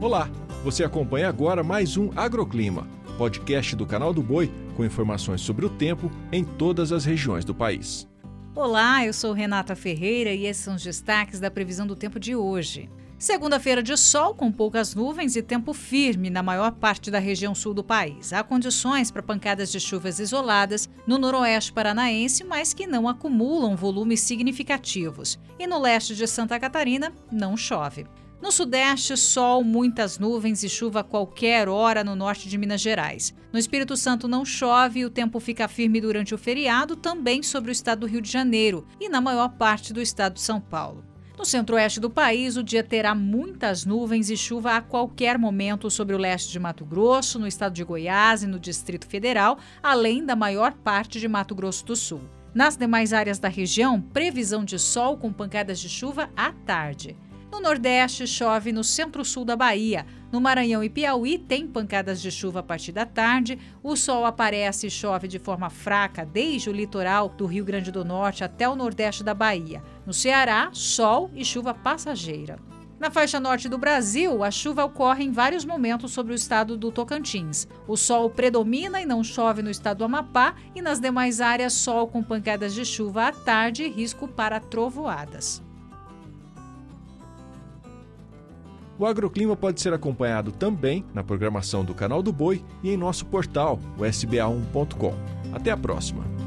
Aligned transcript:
Olá, 0.00 0.30
você 0.64 0.82
acompanha 0.82 1.28
agora 1.28 1.62
mais 1.62 1.98
um 1.98 2.08
Agroclima, 2.16 2.88
podcast 3.18 3.76
do 3.76 3.84
canal 3.84 4.14
do 4.14 4.22
Boi 4.22 4.50
com 4.74 4.82
informações 4.82 5.42
sobre 5.42 5.66
o 5.66 5.68
tempo 5.68 6.10
em 6.32 6.42
todas 6.42 6.90
as 6.90 7.04
regiões 7.04 7.44
do 7.44 7.54
país. 7.54 8.08
Olá, 8.54 9.04
eu 9.04 9.12
sou 9.12 9.34
Renata 9.34 9.76
Ferreira 9.76 10.32
e 10.32 10.46
esses 10.46 10.64
são 10.64 10.76
os 10.76 10.82
destaques 10.82 11.38
da 11.38 11.50
previsão 11.50 11.86
do 11.86 11.94
tempo 11.94 12.18
de 12.18 12.34
hoje. 12.34 12.88
Segunda-feira 13.18 13.82
de 13.82 13.94
sol 13.98 14.34
com 14.34 14.50
poucas 14.50 14.94
nuvens 14.94 15.36
e 15.36 15.42
tempo 15.42 15.74
firme 15.74 16.30
na 16.30 16.42
maior 16.42 16.72
parte 16.72 17.10
da 17.10 17.18
região 17.18 17.54
sul 17.54 17.74
do 17.74 17.84
país. 17.84 18.32
Há 18.32 18.42
condições 18.42 19.10
para 19.10 19.22
pancadas 19.22 19.70
de 19.70 19.78
chuvas 19.78 20.18
isoladas 20.18 20.88
no 21.06 21.18
noroeste 21.18 21.74
paranaense, 21.74 22.42
mas 22.42 22.72
que 22.72 22.86
não 22.86 23.06
acumulam 23.06 23.76
volumes 23.76 24.20
significativos. 24.20 25.38
E 25.58 25.66
no 25.66 25.78
leste 25.78 26.16
de 26.16 26.26
Santa 26.26 26.58
Catarina, 26.58 27.12
não 27.30 27.54
chove. 27.54 28.06
No 28.42 28.50
sudeste, 28.50 29.16
sol, 29.18 29.62
muitas 29.62 30.18
nuvens 30.18 30.62
e 30.62 30.68
chuva 30.68 31.00
a 31.00 31.04
qualquer 31.04 31.68
hora 31.68 32.02
no 32.02 32.16
norte 32.16 32.48
de 32.48 32.56
Minas 32.56 32.80
Gerais. 32.80 33.34
No 33.52 33.58
Espírito 33.58 33.98
Santo 33.98 34.26
não 34.26 34.46
chove 34.46 35.00
e 35.00 35.04
o 35.04 35.10
tempo 35.10 35.38
fica 35.38 35.68
firme 35.68 36.00
durante 36.00 36.34
o 36.34 36.38
feriado, 36.38 36.96
também 36.96 37.42
sobre 37.42 37.70
o 37.70 37.72
estado 37.72 38.00
do 38.00 38.06
Rio 38.06 38.22
de 38.22 38.30
Janeiro 38.30 38.86
e 38.98 39.10
na 39.10 39.20
maior 39.20 39.50
parte 39.50 39.92
do 39.92 40.00
estado 40.00 40.34
de 40.34 40.40
São 40.40 40.58
Paulo. 40.58 41.04
No 41.36 41.44
centro-oeste 41.44 42.00
do 42.00 42.08
país, 42.08 42.56
o 42.56 42.62
dia 42.62 42.82
terá 42.82 43.14
muitas 43.14 43.84
nuvens 43.84 44.30
e 44.30 44.36
chuva 44.36 44.72
a 44.72 44.80
qualquer 44.80 45.38
momento 45.38 45.90
sobre 45.90 46.14
o 46.14 46.18
leste 46.18 46.50
de 46.50 46.58
Mato 46.58 46.84
Grosso, 46.84 47.38
no 47.38 47.46
estado 47.46 47.74
de 47.74 47.84
Goiás 47.84 48.42
e 48.42 48.46
no 48.46 48.58
Distrito 48.58 49.06
Federal, 49.06 49.58
além 49.82 50.24
da 50.24 50.34
maior 50.34 50.72
parte 50.72 51.20
de 51.20 51.28
Mato 51.28 51.54
Grosso 51.54 51.84
do 51.84 51.94
Sul. 51.94 52.22
Nas 52.54 52.76
demais 52.76 53.12
áreas 53.12 53.38
da 53.38 53.48
região, 53.48 54.00
previsão 54.00 54.64
de 54.64 54.78
sol 54.78 55.16
com 55.16 55.32
pancadas 55.32 55.78
de 55.78 55.88
chuva 55.88 56.30
à 56.36 56.52
tarde. 56.52 57.16
No 57.50 57.60
Nordeste, 57.60 58.28
chove 58.28 58.70
no 58.70 58.84
centro-sul 58.84 59.44
da 59.44 59.56
Bahia. 59.56 60.06
No 60.30 60.40
Maranhão 60.40 60.84
e 60.84 60.88
Piauí, 60.88 61.36
tem 61.36 61.66
pancadas 61.66 62.22
de 62.22 62.30
chuva 62.30 62.60
a 62.60 62.62
partir 62.62 62.92
da 62.92 63.04
tarde. 63.04 63.58
O 63.82 63.96
sol 63.96 64.24
aparece 64.24 64.86
e 64.86 64.90
chove 64.90 65.26
de 65.26 65.40
forma 65.40 65.68
fraca 65.68 66.24
desde 66.24 66.70
o 66.70 66.72
litoral 66.72 67.28
do 67.30 67.46
Rio 67.46 67.64
Grande 67.64 67.90
do 67.90 68.04
Norte 68.04 68.44
até 68.44 68.68
o 68.68 68.76
nordeste 68.76 69.24
da 69.24 69.34
Bahia. 69.34 69.82
No 70.06 70.14
Ceará, 70.14 70.70
sol 70.72 71.28
e 71.34 71.44
chuva 71.44 71.74
passageira. 71.74 72.56
Na 73.00 73.10
faixa 73.10 73.40
norte 73.40 73.68
do 73.68 73.78
Brasil, 73.78 74.44
a 74.44 74.50
chuva 74.50 74.84
ocorre 74.84 75.24
em 75.24 75.32
vários 75.32 75.64
momentos 75.64 76.12
sobre 76.12 76.32
o 76.32 76.36
estado 76.36 76.76
do 76.76 76.92
Tocantins. 76.92 77.66
O 77.88 77.96
sol 77.96 78.30
predomina 78.30 79.00
e 79.00 79.06
não 79.06 79.24
chove 79.24 79.62
no 79.62 79.70
estado 79.70 79.98
do 79.98 80.04
Amapá, 80.04 80.54
e 80.74 80.82
nas 80.82 81.00
demais 81.00 81.40
áreas, 81.40 81.72
sol 81.72 82.06
com 82.06 82.22
pancadas 82.22 82.74
de 82.74 82.84
chuva 82.84 83.28
à 83.28 83.32
tarde 83.32 83.84
e 83.84 83.88
risco 83.88 84.28
para 84.28 84.60
trovoadas. 84.60 85.62
O 89.00 89.06
agroclima 89.06 89.56
pode 89.56 89.80
ser 89.80 89.94
acompanhado 89.94 90.52
também 90.52 91.02
na 91.14 91.24
programação 91.24 91.82
do 91.82 91.94
Canal 91.94 92.22
do 92.22 92.30
Boi 92.30 92.62
e 92.82 92.90
em 92.90 92.98
nosso 92.98 93.24
portal, 93.24 93.78
o 93.96 94.02
sba1.com. 94.02 95.14
Até 95.54 95.70
a 95.70 95.76
próxima! 95.76 96.39